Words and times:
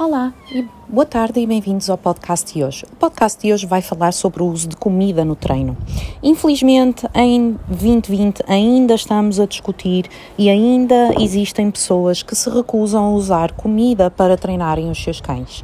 Olá 0.00 0.32
e 0.50 0.66
boa 0.88 1.04
tarde 1.04 1.40
e 1.40 1.46
bem-vindos 1.46 1.90
ao 1.90 1.98
podcast 1.98 2.54
de 2.54 2.64
hoje. 2.64 2.86
O 2.90 2.96
podcast 2.96 3.38
de 3.38 3.52
hoje 3.52 3.66
vai 3.66 3.82
falar 3.82 4.12
sobre 4.12 4.42
o 4.42 4.46
uso 4.46 4.66
de 4.66 4.74
comida 4.74 5.26
no 5.26 5.36
treino. 5.36 5.76
Infelizmente, 6.22 7.06
em 7.14 7.58
2020 7.68 8.42
ainda 8.48 8.94
estamos 8.94 9.38
a 9.38 9.44
discutir 9.44 10.06
e 10.38 10.48
ainda 10.48 11.10
existem 11.20 11.70
pessoas 11.70 12.22
que 12.22 12.34
se 12.34 12.48
recusam 12.48 13.04
a 13.04 13.10
usar 13.10 13.52
comida 13.52 14.10
para 14.10 14.38
treinarem 14.38 14.90
os 14.90 15.04
seus 15.04 15.20
cães. 15.20 15.62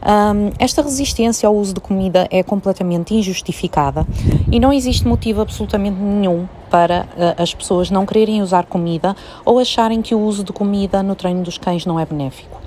Um, 0.00 0.50
esta 0.58 0.80
resistência 0.80 1.46
ao 1.46 1.54
uso 1.54 1.74
de 1.74 1.80
comida 1.80 2.26
é 2.30 2.42
completamente 2.42 3.14
injustificada 3.14 4.06
e 4.50 4.58
não 4.58 4.72
existe 4.72 5.06
motivo 5.06 5.42
absolutamente 5.42 6.00
nenhum 6.00 6.48
para 6.70 7.06
uh, 7.18 7.42
as 7.42 7.52
pessoas 7.52 7.90
não 7.90 8.06
quererem 8.06 8.40
usar 8.40 8.64
comida 8.64 9.14
ou 9.44 9.58
acharem 9.58 10.00
que 10.00 10.14
o 10.14 10.20
uso 10.20 10.42
de 10.42 10.54
comida 10.54 11.02
no 11.02 11.14
treino 11.14 11.42
dos 11.42 11.58
cães 11.58 11.84
não 11.84 12.00
é 12.00 12.06
benéfico. 12.06 12.63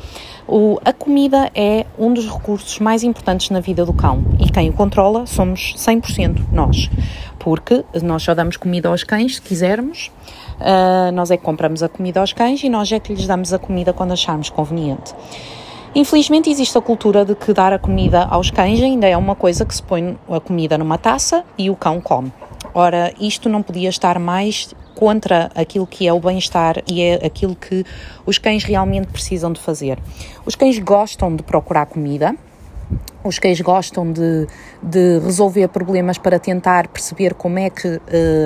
O, 0.48 0.80
a 0.86 0.94
comida 0.94 1.52
é 1.54 1.86
um 2.00 2.14
dos 2.14 2.26
recursos 2.26 2.80
mais 2.80 3.04
importantes 3.04 3.50
na 3.50 3.60
vida 3.60 3.86
do 3.86 3.92
cão 3.92 4.24
e 4.40 4.50
quem 4.50 4.70
o 4.70 4.74
controla 4.74 5.26
somos 5.26 5.76
100% 5.78 6.46
nós, 6.54 6.90
porque 7.38 7.84
nós 8.02 8.24
só 8.24 8.34
damos 8.34 8.56
comida 8.56 8.88
aos 8.88 9.04
cães 9.04 9.36
se 9.36 9.42
quisermos, 9.42 10.10
uh, 10.62 11.12
nós 11.12 11.32
é 11.32 11.36
que 11.36 11.44
compramos 11.44 11.84
a 11.84 11.90
comida 11.90 12.22
aos 12.22 12.32
cães 12.32 12.64
e 12.64 12.70
nós 12.70 12.90
é 12.94 13.00
que 13.00 13.14
lhes 13.14 13.28
damos 13.28 13.52
a 13.52 13.60
comida 13.60 13.92
quando 13.92 14.14
acharmos 14.14 14.50
conveniente. 14.50 15.14
Infelizmente 15.94 16.50
existe 16.50 16.78
a 16.78 16.82
cultura 16.82 17.26
de 17.26 17.36
que 17.36 17.52
dar 17.52 17.74
a 17.74 17.80
comida 17.80 18.24
aos 18.24 18.50
cães 18.50 18.82
ainda 18.82 19.06
é 19.06 19.18
uma 19.18 19.36
coisa 19.36 19.66
que 19.66 19.76
se 19.76 19.84
põe 19.84 20.18
a 20.30 20.40
comida 20.40 20.78
numa 20.78 20.98
taça 20.98 21.44
e 21.58 21.70
o 21.70 21.76
cão 21.76 22.00
come. 22.00 22.32
Ora, 22.74 23.14
isto 23.20 23.50
não 23.50 23.62
podia 23.62 23.90
estar 23.90 24.18
mais 24.18 24.74
contra 24.98 25.52
aquilo 25.54 25.86
que 25.86 26.08
é 26.08 26.12
o 26.12 26.20
bem-estar 26.20 26.82
e 26.92 27.04
é 27.04 27.24
aquilo 27.24 27.56
que 27.56 27.86
os 28.26 28.40
cães 28.40 28.64
realmente 28.64 29.06
precisam 29.06 29.54
de 29.54 29.60
fazer. 29.60 30.00
Os 30.44 30.56
cães 30.56 30.80
gostam 30.80 31.36
de 31.36 31.44
procurar 31.44 31.86
comida, 31.86 32.36
os 33.24 33.40
cães 33.40 33.60
gostam 33.60 34.12
de, 34.12 34.48
de, 34.82 35.20
resolver 35.20 35.68
problemas 35.68 36.18
para 36.18 36.40
tentar 36.40 36.88
perceber 36.88 37.34
como 37.34 37.60
é 37.60 37.70
que 37.70 37.88
uh, 37.88 38.02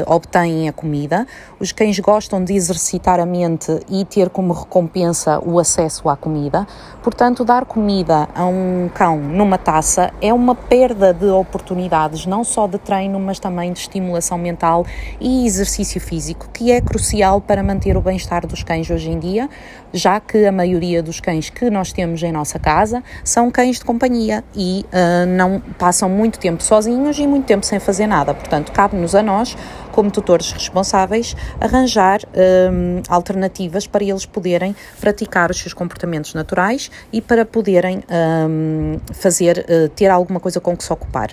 obtêm 0.08 0.68
a 0.68 0.74
comida. 0.74 1.28
Os 1.60 1.72
cães 1.72 2.00
gostam 2.00 2.44
de 2.44 2.54
exercitar 2.54 3.20
a 3.20 3.26
mente 3.26 3.80
e 3.90 4.04
ter 4.06 4.30
como 4.30 4.54
recompensa 4.54 5.40
o 5.40 5.60
acesso 5.60 6.10
à 6.10 6.16
comida. 6.16 6.66
Portanto, 7.04 7.46
dar 7.46 7.66
comida 7.66 8.28
a 8.34 8.46
um 8.46 8.90
cão 8.94 9.18
numa 9.18 9.58
taça 9.58 10.12
é 10.20 10.34
uma 10.34 10.56
perda 10.56 11.14
de 11.14 11.28
oportunidades, 11.28 12.26
não 12.26 12.44
só 12.44 12.66
de 12.66 12.80
treino, 12.80 13.20
mas 13.20 13.40
também 13.40 13.72
de 13.72 13.80
estimulação 13.80 14.38
mental 14.38 14.86
e 15.20 15.46
exercício 15.46 16.02
físico, 16.02 16.50
que 16.52 16.72
é 16.72 16.82
crucial 16.82 17.40
para 17.40 17.62
manter 17.62 17.96
o 17.96 18.02
bem-estar 18.02 18.48
dos 18.48 18.64
cães 18.64 18.90
hoje 18.90 19.12
em 19.12 19.20
dia, 19.20 19.50
já 19.94 20.20
que 20.20 20.46
a 20.46 20.52
maioria 20.52 21.04
dos 21.04 21.20
cães 21.20 21.50
que 21.50 21.70
nós 21.70 21.94
temos 21.94 22.24
em 22.24 22.32
nossa 22.32 22.58
casa 22.58 23.04
são 23.24 23.52
cães 23.52 23.78
de 23.78 23.86
companhia 23.86 24.31
e 24.56 24.86
uh, 24.88 25.26
não 25.28 25.60
passam 25.78 26.10
muito 26.10 26.40
tempo 26.40 26.64
sozinhos 26.64 27.18
e 27.20 27.28
muito 27.28 27.46
tempo 27.46 27.66
sem 27.66 27.80
fazer 27.80 28.08
nada. 28.08 28.34
Portanto, 28.34 28.72
cabe-nos 28.72 29.14
a 29.16 29.22
nós, 29.22 29.58
como 29.92 30.10
tutores 30.10 30.52
responsáveis, 30.52 31.36
arranjar 31.60 32.22
uh, 32.24 33.02
alternativas 33.10 33.86
para 33.88 34.04
eles 34.04 34.26
poderem 34.26 34.76
praticar 35.00 35.52
os 35.52 35.60
seus 35.60 35.74
comportamentos 35.74 36.34
naturais 36.34 36.90
e 37.12 37.22
para 37.22 37.46
poderem 37.46 38.00
uh, 38.00 39.02
fazer, 39.14 39.66
ter 39.96 40.08
alguma 40.08 40.40
coisa 40.40 40.60
com 40.60 40.76
que 40.76 40.84
se 40.84 40.94
ocupar. 40.94 41.32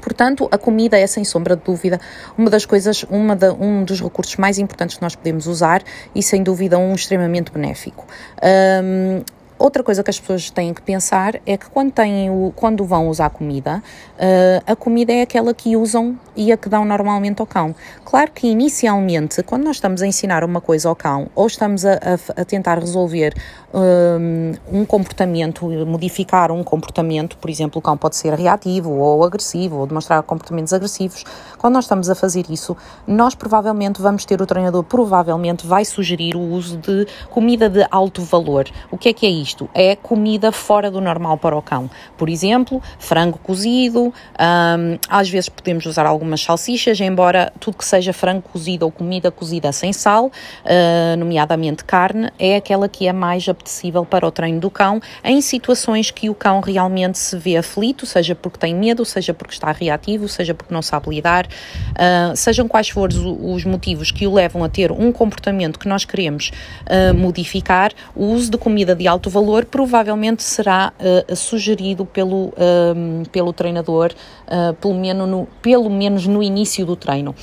Portanto, 0.00 0.48
a 0.50 0.58
comida 0.58 0.98
é 0.98 1.06
sem 1.06 1.24
sombra 1.24 1.54
de 1.54 1.62
dúvida 1.62 2.00
uma 2.36 2.50
das 2.50 2.64
coisas, 2.64 3.04
uma 3.08 3.36
da, 3.36 3.52
um 3.52 3.84
dos 3.84 4.00
recursos 4.00 4.36
mais 4.36 4.58
importantes 4.58 4.96
que 4.96 5.02
nós 5.02 5.14
podemos 5.14 5.46
usar 5.46 5.82
e 6.14 6.22
sem 6.22 6.42
dúvida 6.42 6.78
um 6.78 6.94
extremamente 6.94 7.52
benéfico. 7.52 8.06
Um, 8.42 9.22
Outra 9.60 9.82
coisa 9.82 10.02
que 10.02 10.08
as 10.08 10.18
pessoas 10.18 10.48
têm 10.48 10.72
que 10.72 10.80
pensar 10.80 11.34
é 11.44 11.54
que 11.54 11.68
quando, 11.68 11.92
têm 11.92 12.30
o, 12.30 12.50
quando 12.56 12.82
vão 12.82 13.10
usar 13.10 13.28
comida, 13.28 13.82
uh, 14.14 14.64
a 14.66 14.74
comida 14.74 15.12
é 15.12 15.20
aquela 15.20 15.52
que 15.52 15.76
usam 15.76 16.18
e 16.34 16.50
a 16.50 16.56
que 16.56 16.66
dão 16.66 16.82
normalmente 16.82 17.42
ao 17.42 17.46
cão. 17.46 17.74
Claro 18.02 18.30
que 18.32 18.46
inicialmente, 18.46 19.42
quando 19.42 19.64
nós 19.64 19.76
estamos 19.76 20.00
a 20.00 20.06
ensinar 20.06 20.42
uma 20.44 20.62
coisa 20.62 20.88
ao 20.88 20.96
cão 20.96 21.28
ou 21.34 21.46
estamos 21.46 21.84
a, 21.84 21.92
a, 21.92 22.40
a 22.40 22.44
tentar 22.46 22.78
resolver 22.78 23.34
um, 23.74 24.80
um, 24.80 24.84
comportamento, 24.86 25.66
modificar 25.86 26.50
um 26.50 26.64
comportamento, 26.64 27.36
por 27.36 27.50
exemplo, 27.50 27.80
o 27.80 27.82
cão 27.82 27.98
pode 27.98 28.16
ser 28.16 28.32
reativo 28.32 28.90
ou 28.90 29.22
agressivo 29.22 29.76
ou 29.76 29.86
demonstrar 29.86 30.22
comportamentos 30.22 30.72
agressivos, 30.72 31.22
quando 31.58 31.74
nós 31.74 31.84
estamos 31.84 32.08
a 32.08 32.14
fazer 32.14 32.46
isso, 32.48 32.74
nós 33.06 33.34
provavelmente 33.34 34.00
vamos 34.00 34.24
ter 34.24 34.40
o 34.40 34.46
treinador, 34.46 34.82
provavelmente 34.84 35.66
vai 35.66 35.84
sugerir 35.84 36.34
o 36.34 36.40
uso 36.40 36.78
de 36.78 37.06
comida 37.28 37.68
de 37.68 37.86
alto 37.90 38.22
valor. 38.22 38.66
O 38.90 38.96
que 38.96 39.10
é 39.10 39.12
que 39.12 39.26
é 39.26 39.28
isto? 39.28 39.49
Isto 39.50 39.68
é 39.74 39.96
comida 39.96 40.52
fora 40.52 40.90
do 40.90 41.00
normal 41.00 41.36
para 41.36 41.56
o 41.56 41.62
cão. 41.62 41.90
Por 42.16 42.28
exemplo, 42.28 42.80
frango 42.98 43.38
cozido, 43.38 44.06
um, 44.06 44.98
às 45.08 45.28
vezes 45.28 45.48
podemos 45.48 45.84
usar 45.86 46.06
algumas 46.06 46.40
salsichas, 46.40 47.00
embora 47.00 47.52
tudo 47.58 47.76
que 47.76 47.84
seja 47.84 48.12
frango 48.12 48.42
cozido 48.42 48.84
ou 48.84 48.92
comida 48.92 49.30
cozida 49.30 49.72
sem 49.72 49.92
sal, 49.92 50.26
uh, 50.26 51.16
nomeadamente 51.18 51.84
carne, 51.84 52.30
é 52.38 52.56
aquela 52.56 52.88
que 52.88 53.06
é 53.06 53.12
mais 53.12 53.48
apetecível 53.48 54.04
para 54.04 54.26
o 54.26 54.30
treino 54.30 54.60
do 54.60 54.70
cão 54.70 55.00
em 55.24 55.40
situações 55.40 56.10
que 56.10 56.30
o 56.30 56.34
cão 56.34 56.60
realmente 56.60 57.18
se 57.18 57.36
vê 57.36 57.56
aflito, 57.56 58.06
seja 58.06 58.34
porque 58.34 58.58
tem 58.58 58.74
medo, 58.74 59.04
seja 59.04 59.34
porque 59.34 59.54
está 59.54 59.72
reativo, 59.72 60.28
seja 60.28 60.54
porque 60.54 60.72
não 60.72 60.82
sabe 60.82 61.10
lidar, 61.10 61.46
uh, 61.46 62.36
sejam 62.36 62.68
quais 62.68 62.88
forem 62.88 63.10
os 63.42 63.64
motivos 63.64 64.10
que 64.10 64.26
o 64.26 64.34
levam 64.34 64.62
a 64.62 64.68
ter 64.68 64.92
um 64.92 65.10
comportamento 65.10 65.78
que 65.78 65.88
nós 65.88 66.04
queremos 66.04 66.52
uh, 66.82 67.14
modificar, 67.14 67.92
o 68.14 68.26
uso 68.26 68.50
de 68.50 68.58
comida 68.58 68.94
de 68.94 69.08
alto 69.08 69.28
valor 69.28 69.39
valor 69.40 69.64
provavelmente 69.64 70.42
será 70.42 70.92
uh, 71.00 71.34
sugerido 71.34 72.04
pelo, 72.04 72.48
uh, 72.48 73.28
pelo 73.32 73.52
treinador, 73.52 74.12
uh, 74.46 74.74
pelo, 74.74 74.94
menos 74.94 75.28
no, 75.28 75.48
pelo 75.62 75.88
menos 75.88 76.26
no 76.26 76.42
início 76.42 76.84
do 76.84 76.94
treino. 76.94 77.34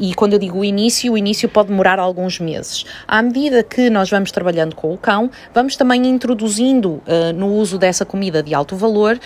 e 0.00 0.14
quando 0.14 0.32
eu 0.32 0.38
digo 0.38 0.64
início, 0.64 1.12
o 1.12 1.18
início 1.18 1.48
pode 1.48 1.68
demorar 1.68 1.98
alguns 1.98 2.40
meses. 2.40 2.84
À 3.06 3.20
medida 3.22 3.62
que 3.62 3.90
nós 3.90 4.08
vamos 4.08 4.32
trabalhando 4.32 4.74
com 4.74 4.92
o 4.92 4.98
cão, 4.98 5.30
vamos 5.54 5.76
também 5.76 6.06
introduzindo 6.06 7.02
no 7.34 7.54
uso 7.54 7.78
dessa 7.78 8.04
comida 8.04 8.42
de 8.42 8.54
alto 8.54 8.76
valor 8.76 9.18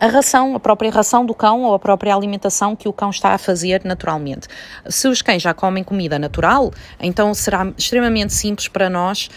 a 0.00 0.06
ração, 0.06 0.54
a 0.54 0.60
própria 0.60 0.90
ração 0.90 1.26
do 1.26 1.34
cão 1.34 1.62
ou 1.62 1.74
a 1.74 1.78
própria 1.78 2.14
alimentação 2.14 2.74
que 2.74 2.88
o 2.88 2.92
cão 2.92 3.10
está 3.10 3.30
a 3.30 3.38
fazer 3.38 3.82
naturalmente. 3.84 4.48
Se 4.88 5.08
os 5.08 5.20
cães 5.20 5.42
já 5.42 5.52
comem 5.52 5.84
comida 5.84 6.18
natural, 6.18 6.72
então 7.00 7.34
será 7.34 7.72
extremamente 7.76 8.32
simples 8.32 8.68
para 8.68 8.88
nós 8.88 9.28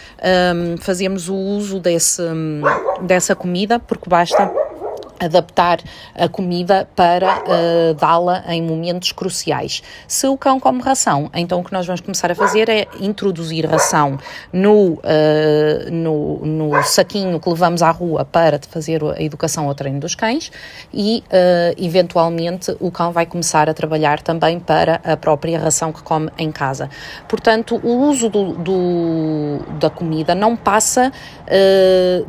um, 0.54 0.76
fazermos 0.78 1.28
o 1.28 1.34
uso 1.34 1.73
uso 1.74 1.80
desse, 1.80 2.22
dessa 3.02 3.34
comida, 3.34 3.78
porque 3.78 4.08
basta 4.08 4.50
adaptar 5.20 5.80
a 6.14 6.28
comida 6.28 6.88
para 6.94 7.38
uh, 7.38 7.94
dá-la 7.94 8.44
em 8.48 8.62
momentos 8.62 9.12
cruciais. 9.12 9.82
Se 10.06 10.26
o 10.26 10.36
cão 10.36 10.58
come 10.58 10.82
ração, 10.82 11.30
então 11.34 11.60
o 11.60 11.64
que 11.64 11.72
nós 11.72 11.86
vamos 11.86 12.00
começar 12.00 12.30
a 12.30 12.34
fazer 12.34 12.68
é 12.68 12.86
introduzir 13.00 13.66
ração 13.66 14.18
no, 14.52 14.94
uh, 14.94 15.00
no, 15.90 16.44
no, 16.44 16.82
saquinho 16.84 17.40
que 17.40 17.48
levamos 17.48 17.82
à 17.82 17.90
rua 17.90 18.24
para 18.24 18.58
fazer 18.68 19.02
a 19.04 19.22
educação 19.22 19.68
ao 19.68 19.74
treino 19.74 20.00
dos 20.00 20.14
cães 20.14 20.50
e, 20.92 21.22
uh, 21.26 21.74
eventualmente, 21.82 22.76
o 22.80 22.90
cão 22.90 23.12
vai 23.12 23.26
começar 23.26 23.68
a 23.68 23.74
trabalhar 23.74 24.20
também 24.22 24.58
para 24.58 25.00
a 25.04 25.16
própria 25.16 25.58
ração 25.58 25.92
que 25.92 26.02
come 26.02 26.30
em 26.38 26.50
casa. 26.50 26.90
Portanto, 27.28 27.80
o 27.82 28.08
uso 28.08 28.28
do, 28.28 28.52
do 28.54 29.58
da 29.78 29.90
comida 29.90 30.34
não 30.34 30.56
passa 30.56 31.12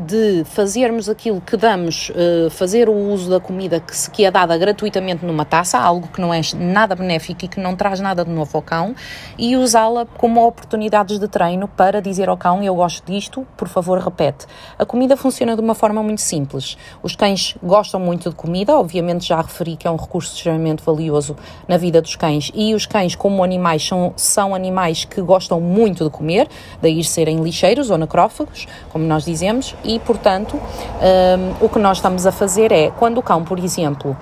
de 0.06 0.44
fazermos 0.46 1.10
aquilo 1.10 1.42
que 1.42 1.56
damos, 1.56 2.12
fazer 2.52 2.75
fazer 2.76 2.90
o 2.90 2.94
uso 2.94 3.30
da 3.30 3.40
comida 3.40 3.80
que, 3.80 3.96
se, 3.96 4.12
que 4.12 4.26
é 4.26 4.30
dada 4.30 4.58
gratuitamente 4.58 5.26
numa 5.26 5.46
taça, 5.46 5.78
algo 5.78 6.10
que 6.10 6.20
não 6.20 6.34
é 6.34 6.42
nada 6.56 6.94
benéfico 6.94 7.46
e 7.46 7.48
que 7.48 7.58
não 7.58 7.74
traz 7.74 8.02
nada 8.02 8.26
de 8.26 8.30
novo 8.30 8.58
ao 8.58 8.62
cão, 8.62 8.94
e 9.38 9.56
usá-la 9.56 10.06
como 10.06 10.46
oportunidades 10.46 11.18
de 11.18 11.28
treino 11.30 11.70
para 11.70 12.02
dizer 12.02 12.28
ao 12.28 12.36
cão: 12.36 12.62
Eu 12.62 12.76
gosto 12.76 13.10
disto, 13.10 13.48
por 13.56 13.70
favor, 13.70 13.98
repete. 14.00 14.46
A 14.78 14.86
comida 14.86 15.16
funciona 15.16 15.56
de 15.56 15.62
uma 15.62 15.74
forma 15.74 16.04
muito 16.04 16.20
simples. 16.20 16.78
Os 17.02 17.16
cães 17.16 17.56
gostam 17.64 17.98
muito 17.98 18.30
de 18.30 18.36
comida, 18.36 18.78
obviamente 18.78 19.26
já 19.26 19.40
referi 19.40 19.78
que 19.78 19.88
é 19.88 19.92
um 19.92 19.96
recurso 19.96 20.36
extremamente 20.36 20.84
valioso 20.84 21.38
na 21.70 21.78
vida 21.78 22.02
dos 22.02 22.18
cães, 22.18 22.52
e 22.54 22.76
os 22.76 22.86
cães, 22.86 23.16
como 23.16 23.42
animais, 23.42 23.88
são, 23.88 24.12
são 24.18 24.54
animais 24.54 25.06
que 25.06 25.22
gostam 25.22 25.62
muito 25.62 26.04
de 26.04 26.10
comer, 26.10 26.50
daí 26.82 27.02
serem 27.06 27.42
lixeiros 27.42 27.90
ou 27.90 27.98
necrófagos, 27.98 28.68
como 28.90 29.06
nós 29.06 29.24
dizemos, 29.24 29.74
e 29.82 29.98
portanto 30.00 30.58
um, 30.58 31.66
o 31.66 31.70
que 31.70 31.80
nós 31.80 32.00
estamos 32.00 32.26
a 32.26 32.34
fazer 32.34 32.65
é 32.72 32.92
quando 32.92 33.18
o 33.18 33.22
cão, 33.22 33.44
por 33.44 33.60
exemplo, 33.60 34.16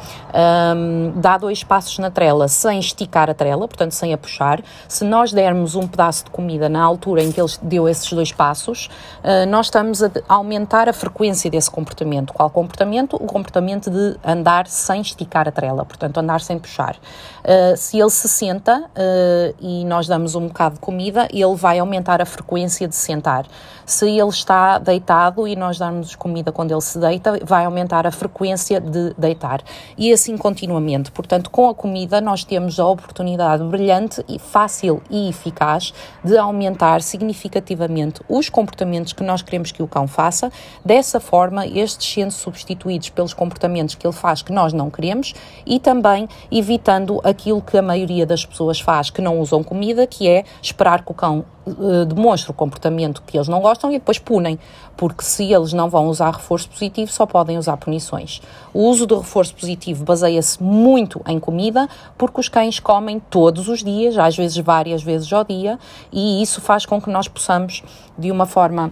um, 0.76 1.14
dá 1.20 1.38
dois 1.38 1.64
passos 1.64 2.00
na 2.00 2.10
trela 2.10 2.48
sem 2.48 2.80
esticar 2.80 3.30
a 3.30 3.34
trela, 3.34 3.68
portanto 3.68 3.92
sem 3.92 4.14
a 4.14 4.18
puxar, 4.18 4.62
se 4.88 5.04
nós 5.04 5.32
dermos 5.32 5.76
um 5.76 5.88
pedaço 5.88 6.26
de 6.26 6.32
comida 6.32 6.68
na 6.70 6.82
altura 6.82 7.24
em 7.24 7.32
que 7.32 7.40
ele 7.40 7.52
deu 7.62 7.88
esses 7.88 8.12
dois 8.12 8.32
passos, 8.32 8.90
uh, 9.24 9.48
nós 9.48 9.68
estamos 9.68 10.02
a 10.02 10.12
aumentar 10.28 10.90
a 10.90 10.94
frequência 10.94 11.50
desse 11.50 11.70
comportamento. 11.70 12.34
Qual 12.34 12.50
comportamento? 12.50 13.16
O 13.16 13.26
comportamento 13.26 13.90
de 13.90 14.18
andar 14.26 14.68
sem 14.68 15.02
esticar 15.02 15.48
a 15.48 15.52
trela, 15.52 15.86
portanto 15.86 16.18
andar 16.18 16.42
sem 16.42 16.58
puxar. 16.58 16.96
Uh, 17.44 17.76
se 17.78 18.00
ele 18.00 18.10
se 18.10 18.28
senta 18.28 18.84
uh, 18.84 19.56
e 19.60 19.86
nós 19.86 20.08
damos 20.08 20.36
um 20.36 20.48
bocado 20.48 20.76
de 20.76 20.82
comida, 20.82 21.28
ele 21.32 21.56
vai 21.56 21.80
aumentar 21.80 22.22
a 22.22 22.26
frequência 22.26 22.88
de 22.88 22.96
sentar. 22.96 23.46
Se 23.86 24.10
ele 24.10 24.30
está 24.30 24.78
deitado 24.78 25.48
e 25.48 25.56
nós 25.56 25.78
darmos 25.78 26.16
comida 26.16 26.52
quando 26.52 26.72
ele 26.72 26.82
se 26.82 26.98
deita, 26.98 27.40
vai 27.44 27.66
aumentar 27.66 28.08
a 28.08 28.12
frequência 28.12 28.80
de 28.80 29.14
deitar. 29.18 29.62
E 29.98 30.12
assim 30.12 30.38
continuamente. 30.38 31.12
Portanto, 31.12 31.50
com 31.50 31.70
a 31.70 31.76
comida, 31.76 32.22
nós 32.22 32.44
temos 32.44 32.80
a 32.80 32.86
oportunidade 32.86 33.64
brilhante 33.64 34.24
e 34.28 34.40
fácil 34.40 35.02
e 35.10 35.30
eficaz 35.30 35.94
de 36.24 36.38
aumentar 36.38 37.02
significativamente 37.02 38.22
os 38.30 38.50
comportamentos 38.50 39.14
que 39.14 39.24
nós 39.24 39.42
queremos 39.42 39.72
que 39.72 39.84
o 39.84 39.88
cão 39.88 40.08
faça. 40.08 40.52
Dessa 40.84 41.20
forma, 41.20 41.66
estes 41.68 42.14
sendo 42.14 42.32
substituídos 42.32 43.10
pelos 43.10 43.34
comportamentos 43.34 43.96
que 43.96 44.06
ele 44.06 44.14
faz 44.14 44.42
que 44.42 44.52
nós 44.52 44.74
não 44.74 44.90
queremos 44.90 45.34
e 45.66 45.80
também 45.80 46.28
evitando 46.52 47.20
aquilo 47.24 47.62
que 47.62 47.78
a 47.78 47.82
maioria 47.82 48.26
das 48.26 48.46
pessoas 48.46 48.80
faz 48.80 49.10
que 49.10 49.22
não 49.22 49.40
usam 49.40 49.64
comida, 49.64 50.08
que 50.08 50.28
é 50.28 50.44
esperar 50.62 51.04
que 51.04 51.12
o 51.12 51.16
cão 51.16 51.46
uh, 51.66 52.06
demonstre 52.06 52.52
o 52.52 52.54
comportamento 52.54 53.24
que 53.26 53.38
eles 53.38 53.48
não 53.48 53.60
gostam 53.60 53.90
e 53.92 53.94
depois 53.94 54.20
punem, 54.20 54.60
porque 54.96 55.24
se 55.24 55.52
eles 55.52 55.74
não 55.74 55.90
vão 55.90 56.08
usar 56.08 56.32
reforço 56.32 56.70
positivo, 56.70 57.12
só 57.12 57.26
podem 57.26 57.58
usar 57.58 57.78
punições. 57.78 58.42
O 58.74 58.82
uso 58.82 59.06
do 59.06 59.20
reforço 59.20 59.56
positivo 59.56 60.04
baseia-se 60.04 60.62
muito 60.62 61.22
em 61.28 61.40
comida, 61.40 61.88
porque 62.18 62.40
os 62.40 62.50
cães 62.50 62.80
comem 62.80 63.20
todos 63.20 63.68
os 63.68 63.84
dias, 63.84 64.18
às 64.18 64.36
vezes 64.36 64.58
várias 64.58 65.04
vezes 65.04 65.32
ao 65.32 65.44
dia, 65.44 65.80
e 66.12 66.42
isso 66.42 66.62
faz 66.62 66.86
com 66.86 67.02
que 67.02 67.10
nós 67.10 67.28
possamos, 67.28 67.84
de 68.18 68.32
uma 68.32 68.46
forma 68.46 68.92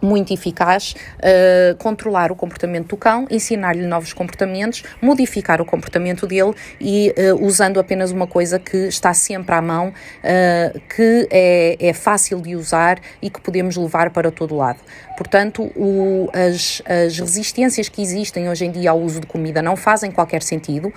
muito 0.00 0.32
eficaz 0.32 0.94
uh, 1.18 1.76
controlar 1.76 2.32
o 2.32 2.36
comportamento 2.36 2.88
do 2.88 2.96
cão, 2.96 3.26
ensinar-lhe 3.30 3.86
novos 3.86 4.12
comportamentos, 4.12 4.82
modificar 5.00 5.60
o 5.60 5.64
comportamento 5.64 6.26
dele 6.26 6.54
e 6.80 7.14
uh, 7.16 7.44
usando 7.44 7.78
apenas 7.78 8.10
uma 8.10 8.26
coisa 8.26 8.58
que 8.58 8.76
está 8.88 9.12
sempre 9.14 9.54
à 9.54 9.62
mão, 9.62 9.88
uh, 9.88 10.80
que 10.94 11.28
é, 11.30 11.76
é 11.78 11.92
fácil 11.92 12.40
de 12.40 12.56
usar 12.56 12.98
e 13.20 13.30
que 13.30 13.40
podemos 13.40 13.76
levar 13.76 14.10
para 14.10 14.30
todo 14.30 14.54
lado. 14.54 14.80
Portanto, 15.20 15.70
o, 15.76 16.30
as, 16.32 16.80
as, 16.86 17.18
resistências 17.18 17.90
que 17.90 18.00
existem 18.00 18.48
hoje 18.48 18.64
em 18.64 18.70
dia 18.70 18.92
ao 18.92 18.98
uso 18.98 19.20
de 19.20 19.26
comida 19.26 19.60
não 19.60 19.76
fazem 19.76 20.10
qualquer 20.10 20.42
sentido. 20.42 20.90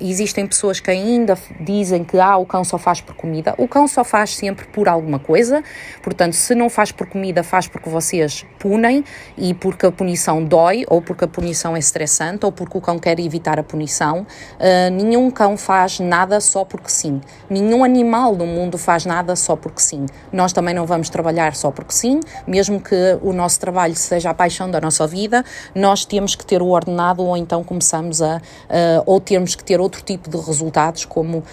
existem 0.00 0.46
pessoas 0.46 0.80
que 0.80 0.90
ainda 0.90 1.38
dizem 1.60 2.02
que 2.02 2.18
ah, 2.18 2.36
o 2.38 2.44
cão 2.44 2.64
só 2.64 2.76
faz 2.76 3.00
por 3.00 3.14
comida. 3.14 3.54
O 3.56 3.68
cão 3.68 3.86
só 3.86 4.02
faz 4.02 4.34
sempre 4.34 4.66
por 4.66 4.88
alguma 4.88 5.20
coisa. 5.20 5.62
Portanto, 6.02 6.32
se 6.32 6.56
não 6.56 6.68
faz 6.68 6.90
por 6.90 7.06
comida, 7.06 7.44
faz 7.44 7.68
porque 7.68 7.88
você 7.88 8.16
vocês 8.16 8.46
punem 8.58 9.04
e 9.36 9.52
porque 9.52 9.86
a 9.86 9.92
punição 9.92 10.42
dói, 10.42 10.84
ou 10.88 11.02
porque 11.02 11.24
a 11.24 11.28
punição 11.28 11.76
é 11.76 11.78
estressante, 11.78 12.46
ou 12.46 12.52
porque 12.52 12.78
o 12.78 12.80
cão 12.80 12.98
quer 12.98 13.18
evitar 13.18 13.58
a 13.58 13.62
punição. 13.62 14.26
Uh, 14.54 14.90
nenhum 14.92 15.30
cão 15.30 15.56
faz 15.56 15.98
nada 16.00 16.40
só 16.40 16.64
porque 16.64 16.88
sim. 16.88 17.20
Nenhum 17.50 17.82
animal 17.84 18.34
no 18.34 18.46
mundo 18.46 18.78
faz 18.78 19.04
nada 19.04 19.34
só 19.36 19.56
porque 19.56 19.80
sim. 19.80 20.06
Nós 20.32 20.52
também 20.52 20.74
não 20.74 20.86
vamos 20.86 21.10
trabalhar 21.10 21.54
só 21.54 21.70
porque 21.70 21.92
sim, 21.92 22.20
mesmo 22.46 22.80
que 22.80 23.18
o 23.22 23.32
nosso 23.36 23.60
trabalho 23.60 23.94
seja 23.94 24.30
a 24.30 24.34
paixão 24.34 24.70
da 24.70 24.80
nossa 24.80 25.06
vida, 25.06 25.44
nós 25.74 26.04
temos 26.04 26.34
que 26.34 26.44
ter 26.44 26.62
o 26.62 26.68
ordenado 26.68 27.22
ou 27.22 27.36
então 27.36 27.62
começamos 27.62 28.22
a. 28.22 28.36
Uh, 28.36 29.02
ou 29.06 29.20
temos 29.20 29.54
que 29.54 29.62
ter 29.62 29.80
outro 29.80 30.02
tipo 30.02 30.28
de 30.28 30.36
resultados, 30.36 31.04
como, 31.04 31.44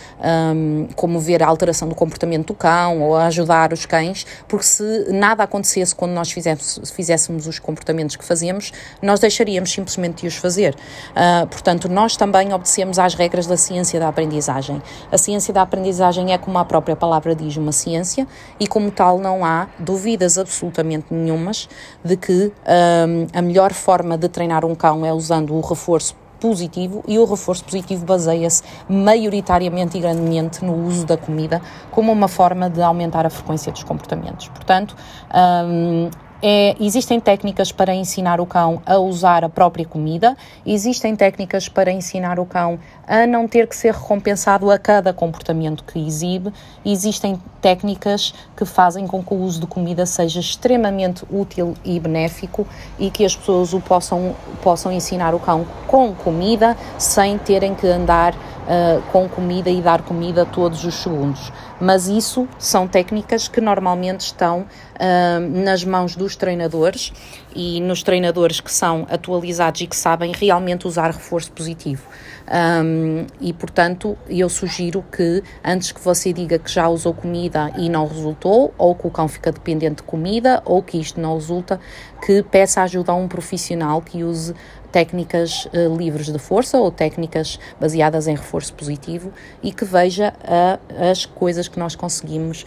um, 0.55 0.87
como 0.95 1.19
ver 1.19 1.43
a 1.43 1.47
alteração 1.47 1.87
do 1.87 1.95
comportamento 1.95 2.47
do 2.47 2.53
cão 2.53 3.01
ou 3.01 3.15
ajudar 3.17 3.73
os 3.73 3.85
cães, 3.85 4.25
porque 4.47 4.65
se 4.65 5.07
nada 5.11 5.43
acontecesse 5.43 5.93
quando 5.95 6.11
nós 6.11 6.31
fizemos 6.31 6.79
se 6.83 6.93
fizéssemos 6.93 7.47
os 7.47 7.59
comportamentos 7.59 8.15
que 8.15 8.23
fazemos, 8.23 8.71
nós 9.01 9.19
deixaríamos 9.19 9.71
simplesmente 9.71 10.21
de 10.21 10.27
os 10.27 10.35
fazer. 10.35 10.75
Uh, 11.11 11.47
portanto, 11.47 11.89
nós 11.89 12.15
também 12.15 12.53
obedecemos 12.53 12.99
às 12.99 13.13
regras 13.13 13.47
da 13.47 13.57
ciência 13.57 13.99
da 13.99 14.07
aprendizagem. 14.07 14.81
A 15.11 15.17
ciência 15.17 15.53
da 15.53 15.61
aprendizagem 15.61 16.33
é, 16.33 16.37
como 16.37 16.57
a 16.57 16.65
própria 16.65 16.95
palavra 16.95 17.35
diz, 17.35 17.57
uma 17.57 17.71
ciência 17.71 18.27
e, 18.59 18.67
como 18.67 18.91
tal, 18.91 19.19
não 19.19 19.45
há 19.45 19.67
dúvidas 19.79 20.37
absolutamente 20.37 21.07
nenhumas 21.11 21.67
de 22.03 22.17
que 22.17 22.51
um, 22.67 23.27
a 23.33 23.41
melhor 23.41 23.73
forma 23.73 24.17
de 24.17 24.27
treinar 24.29 24.65
um 24.65 24.75
cão 24.75 25.05
é 25.05 25.13
usando 25.13 25.53
o 25.53 25.61
reforço 25.61 26.15
positivo 26.39 27.01
e 27.07 27.17
o 27.17 27.23
reforço 27.23 27.63
positivo 27.63 28.05
baseia-se 28.05 28.63
maioritariamente 28.89 29.97
e 29.97 30.01
grandemente 30.01 30.65
no 30.65 30.75
uso 30.87 31.05
da 31.05 31.15
comida 31.15 31.61
como 31.89 32.11
uma 32.11 32.27
forma 32.27 32.69
de 32.69 32.81
aumentar 32.81 33.25
a 33.25 33.29
frequência 33.29 33.71
dos 33.71 33.83
comportamentos. 33.83 34.49
Portanto, 34.49 34.93
um, 35.33 36.09
é, 36.45 36.75
existem 36.77 37.21
técnicas 37.21 37.71
para 37.71 37.95
ensinar 37.95 38.41
o 38.41 38.45
cão 38.45 38.81
a 38.85 38.97
usar 38.97 39.45
a 39.45 39.49
própria 39.49 39.85
comida, 39.85 40.35
existem 40.65 41.15
técnicas 41.15 41.69
para 41.69 41.89
ensinar 41.89 42.37
o 42.37 42.45
cão 42.45 42.77
a 43.07 43.25
não 43.25 43.47
ter 43.47 43.65
que 43.65 43.75
ser 43.75 43.93
recompensado 43.93 44.69
a 44.69 44.77
cada 44.77 45.13
comportamento 45.13 45.85
que 45.85 46.05
exibe, 46.05 46.51
existem 46.85 47.39
técnicas 47.61 48.33
que 48.57 48.65
fazem 48.65 49.07
com 49.07 49.23
que 49.23 49.33
o 49.33 49.37
uso 49.37 49.61
de 49.61 49.67
comida 49.67 50.05
seja 50.05 50.41
extremamente 50.41 51.23
útil 51.31 51.75
e 51.85 51.97
benéfico 51.97 52.67
e 52.99 53.09
que 53.09 53.23
as 53.23 53.33
pessoas 53.33 53.73
o 53.73 53.79
possam, 53.79 54.35
possam 54.61 54.91
ensinar 54.91 55.33
o 55.33 55.39
cão 55.39 55.65
com 55.87 56.13
comida 56.13 56.75
sem 56.97 57.37
terem 57.37 57.73
que 57.73 57.87
andar 57.87 58.35
uh, 58.35 59.01
com 59.11 59.29
comida 59.29 59.69
e 59.69 59.81
dar 59.81 60.01
comida 60.01 60.45
todos 60.45 60.83
os 60.83 60.95
segundos. 60.95 61.51
Mas 61.79 62.07
isso 62.07 62.47
são 62.57 62.87
técnicas 62.87 63.47
que 63.47 63.59
normalmente 63.59 64.21
estão 64.21 64.61
uh, 64.61 65.63
nas 65.63 65.83
mãos 65.83 66.15
dos 66.15 66.35
treinadores 66.35 67.11
e 67.55 67.81
nos 67.81 68.03
treinadores 68.03 68.59
que 68.59 68.71
são 68.71 69.05
atualizados 69.09 69.81
e 69.81 69.87
que 69.87 69.95
sabem 69.95 70.31
realmente 70.31 70.87
usar 70.87 71.11
reforço 71.11 71.51
positivo. 71.51 72.03
Um, 72.45 73.25
e 73.39 73.53
portanto, 73.53 74.17
eu 74.27 74.49
sugiro 74.49 75.03
que 75.11 75.41
antes 75.63 75.91
que 75.91 76.01
você 76.01 76.33
diga 76.33 76.59
que 76.59 76.69
já 76.69 76.89
usou 76.89 77.13
comida 77.13 77.71
e 77.77 77.89
não 77.89 78.05
resultou, 78.05 78.73
ou 78.77 78.93
que 78.95 79.07
o 79.07 79.11
cão 79.11 79.27
fica 79.27 79.51
dependente 79.51 79.97
de 79.97 80.03
comida, 80.03 80.61
ou 80.65 80.83
que 80.83 80.97
isto 80.97 81.19
não 81.21 81.35
resulta, 81.35 81.79
que 82.25 82.43
peça 82.43 82.81
ajuda 82.81 83.11
a 83.11 83.15
um 83.15 83.27
profissional 83.27 84.01
que 84.01 84.23
use 84.23 84.53
técnicas 84.91 85.65
uh, 85.65 85.97
livres 85.97 86.27
de 86.31 86.37
força 86.37 86.77
ou 86.77 86.91
técnicas 86.91 87.59
baseadas 87.79 88.27
em 88.27 88.35
reforço 88.35 88.73
positivo 88.75 89.33
e 89.63 89.71
que 89.71 89.83
veja 89.83 90.33
uh, 90.43 91.11
as 91.11 91.25
coisas 91.25 91.67
que 91.73 91.79
nós 91.79 91.95
conseguimos, 91.95 92.65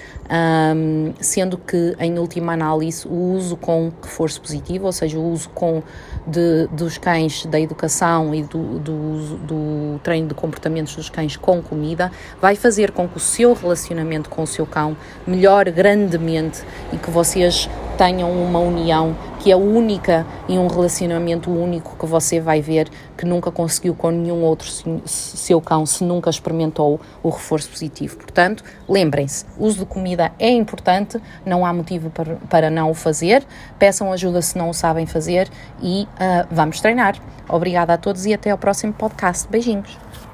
um, 0.77 1.15
sendo 1.21 1.57
que, 1.57 1.95
em 1.99 2.19
última 2.19 2.53
análise, 2.53 3.07
o 3.07 3.35
uso 3.35 3.57
com 3.57 3.93
reforço 4.03 4.41
positivo, 4.41 4.87
ou 4.87 4.93
seja, 4.93 5.19
o 5.19 5.33
uso 5.33 5.49
com 5.51 5.83
de, 6.27 6.67
dos 6.73 6.99
cães 6.99 7.47
da 7.47 7.59
educação 7.59 8.35
e 8.35 8.43
do, 8.43 8.79
do, 8.81 9.37
do 9.39 10.01
treino 10.03 10.29
de 10.29 10.35
comportamentos 10.35 10.97
dos 10.97 11.09
cães 11.09 11.37
com 11.37 11.63
comida, 11.63 12.11
vai 12.41 12.57
fazer 12.57 12.91
com 12.91 13.09
que 13.09 13.17
o 13.17 13.21
seu 13.21 13.55
relacionamento 13.55 14.29
com 14.29 14.43
o 14.43 14.47
seu 14.47 14.67
cão 14.67 14.97
melhore 15.27 15.71
grandemente 15.71 16.63
e 16.93 16.99
que 16.99 17.11
vocês 17.11 17.71
tenham 17.97 18.31
uma 18.31 18.59
união 18.59 19.17
que 19.41 19.51
é 19.51 19.57
única 19.57 20.27
e 20.49 20.59
um 20.59 20.67
relacionamento 20.67 21.51
único 21.51 21.97
que 21.97 22.07
você 22.07 22.41
vai 22.41 22.61
ver 22.61 22.89
que 23.17 23.25
nunca 23.25 23.51
conseguiu 23.51 23.95
com 23.95 24.11
nenhum 24.11 24.43
outro 24.43 24.69
seu 25.07 25.61
cão 25.61 25.87
se 25.87 26.05
nunca 26.05 26.29
experimentou 26.29 27.01
o 27.23 27.29
reforço 27.29 27.69
positivo. 27.71 28.17
Portanto, 28.17 28.65
lembrem-se, 28.89 29.47
uso 29.59 29.81
de 29.81 29.87
comida 29.87 30.33
é 30.39 30.51
importante, 30.51 31.21
não 31.45 31.65
há 31.65 31.73
motivo 31.73 32.11
para, 32.11 32.37
para 32.51 32.71
não 32.71 32.91
o 32.91 32.95
fazer, 32.95 33.45
peçam 33.79 34.13
ajuda 34.13 34.43
se 34.43 34.59
não 34.59 34.71
o 34.71 34.75
sabem 34.75 35.07
fazer 35.07 35.49
e 35.83 36.03
uh, 36.03 36.47
vamos 36.51 36.81
treinar. 36.81 37.17
Obrigada 37.49 37.95
a 37.95 37.97
todos 37.97 38.27
e 38.27 38.35
até 38.35 38.51
ao 38.51 38.59
próximo 38.59 38.93
podcast. 38.93 39.49
Beijinhos. 39.49 40.26